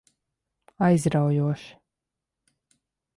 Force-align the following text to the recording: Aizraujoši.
Aizraujoši. 0.87 1.67